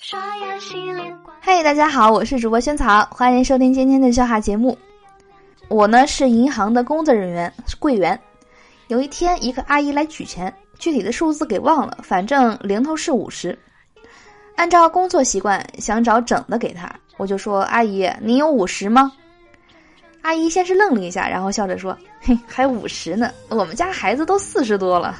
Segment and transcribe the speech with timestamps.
[0.00, 1.18] 刷牙洗脸。
[1.40, 4.78] 嘿，大家好，我是主播萱草，欢迎收听今天的笑话节目。
[5.68, 8.18] 我呢是银行的工作人员，是柜员。
[8.88, 13.58] 有一天，一个阿姨来取钱，具体的数字给忘了，反正零头是五十。
[14.56, 19.12] 按照工作习惯，想找整的给她，我就说：“阿姨，您有五十吗？”
[20.24, 25.14] 阿姨先是愣了一下，然后笑着说：“嘿，还五十呢，我们家孩子都四十多了。”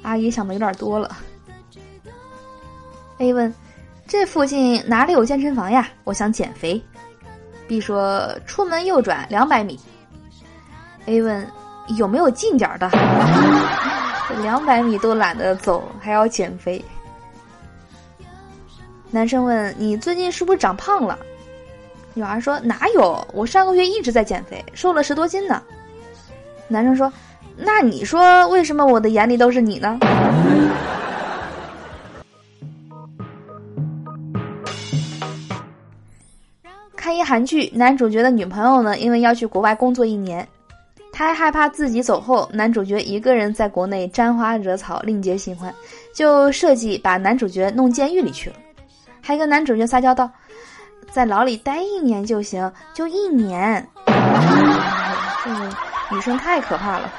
[0.00, 1.14] 阿姨想的有点多了。
[3.18, 3.54] A 问
[4.08, 5.90] ：“这附近哪里有健身房呀？
[6.04, 6.82] 我想减肥。
[7.68, 9.78] ”B 说：“出门右转两百米。
[11.04, 11.46] ”A 问
[11.98, 12.88] ：“有没有近点的？”
[14.40, 16.82] 两百米都懒得走，还要减肥。
[19.10, 21.18] 男生问：“你最近是不是长胖了？”
[22.16, 23.22] 女孩说：“哪有？
[23.34, 25.62] 我上个月一直在减肥，瘦了十多斤呢。”
[26.66, 27.12] 男生说。
[27.58, 29.98] 那你说，为什么我的眼里都是你呢？
[36.94, 40.46] 看一韩剧，男主角的女朋友呢，因为要去国外工作一年，
[41.10, 45.74] 他还害怕自己走后，男主角一个人在国内沾花惹草，另结新欢，
[46.14, 48.56] 就设计把男主角弄监狱里去了，
[49.22, 50.30] 还跟男主角撒娇道
[51.16, 55.76] ：“在牢里待一年就行，就一年。”这个
[56.10, 57.10] 女生太可怕了。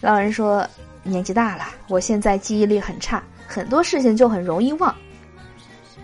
[0.00, 0.66] 老人说
[1.04, 4.92] ：“年纪大了，我现在记忆力很差，很多事情就很容易忘。”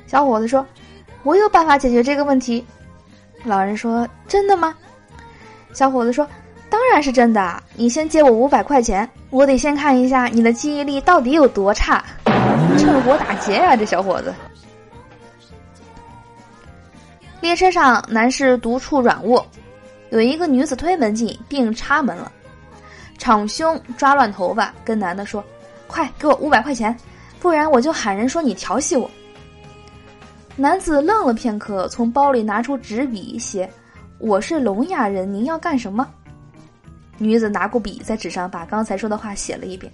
[0.07, 0.65] 小伙子说
[1.25, 2.65] ：“我有办法解决这个问题。”
[3.43, 4.73] 老人说：“真的吗？”
[5.75, 6.25] 小伙子说
[6.71, 7.61] ：“当然是真的。
[7.75, 12.05] 你先借我五百块钱，我得先看一下你的记忆力到底有多差。
[12.79, 14.33] ”趁火打劫呀，这小伙子！
[17.41, 19.47] 列车上，男士独处软卧，
[20.11, 22.31] 有一个女子推门进，并插门了。
[23.17, 25.43] 敞胸抓乱头发，跟男的说
[25.87, 26.97] ：“快给我五百块钱，
[27.41, 29.11] 不然我就喊人说你调戏我。”
[30.57, 33.69] 男子愣了片刻，从包里拿出纸笔写
[34.19, 36.07] ：“我是聋哑人，您要干什么？”
[37.19, 39.93] 女子拿过笔，在纸上把刚才说的话写了一遍。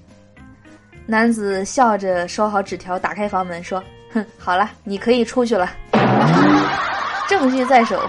[1.06, 5.70] 男子笑着收好纸条，打开房门说：“哼，好了，你可以出去了，
[7.28, 8.00] 证据在手。”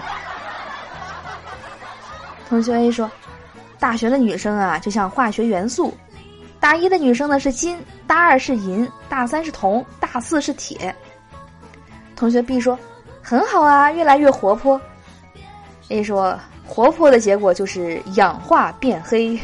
[2.48, 3.10] 同学 A 说。
[3.78, 5.94] 大学的女生啊，就像化学元素，
[6.58, 10.96] 大一的女生呢是金，大二是银，大三是铜，大四是铁。
[12.16, 12.76] 同学 B 说
[13.22, 14.80] ：“很好啊，越来越活泼。
[15.90, 19.38] ”A 说：“活泼的结果就是氧化变黑。”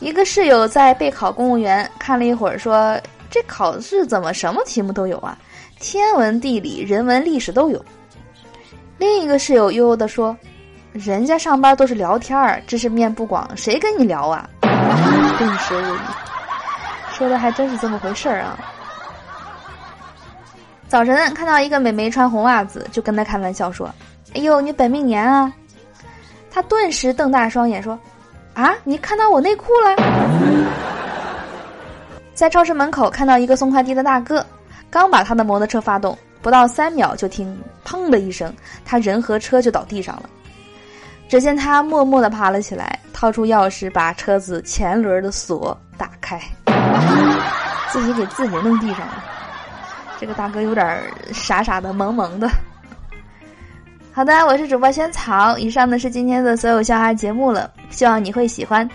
[0.00, 2.98] 一个室友在备考公务员，看了一会儿，说
[3.32, 5.36] ：“这考试怎么什么题目都有啊？
[5.80, 7.84] 天文、地理、人文、历史都有。”
[8.98, 10.36] 另一个室友悠悠地说
[10.92, 15.98] ：“人家上班都是聊天儿，知识面不广，谁跟你聊啊？”顿时无语。
[17.12, 18.58] 说的还真是这么回事儿啊！
[20.88, 23.90] 早晨看到一个美眉穿红袜子，就跟她开玩笑说
[24.36, 25.52] ：“哎呦，你本命年啊！”
[26.50, 27.98] 她顿时瞪大双眼说
[28.54, 29.96] ：“啊，你看到我内裤了？”
[32.42, 34.44] 在超市门口看到一个送快递的大哥，
[34.90, 36.18] 刚把他的摩托车发动。
[36.40, 38.52] 不到三秒，就听“砰”的一声，
[38.84, 40.24] 他人和车就倒地上了。
[41.28, 46.42] 只见他默默地爬了起来，掏出钥匙把车子前轮的锁打开，
[47.92, 49.22] 自己给自己弄地上了。
[50.18, 51.00] 这个大哥有点
[51.32, 52.50] 傻傻的、萌萌的。
[54.12, 58.90] 好的，我是主播萱草，以上呢是今天的所有笑话节目了，希望你会喜欢。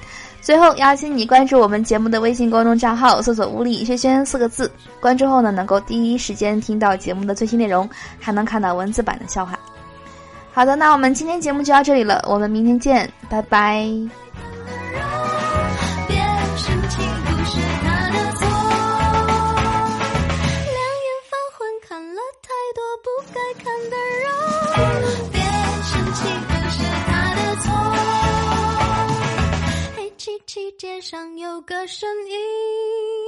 [0.48, 4.72] 最后邀请你关注我们节目的微信公众账号，搜索“物理轩轩”四个字。
[5.02, 9.60] 关注后呢，能够第一时间听到节目的最新内容，还能看到文字版的笑话。
[10.54, 13.86] 好的，那我们今天节目就到这里了，我们明天见，拜拜。
[30.78, 33.27] 街上有个声音。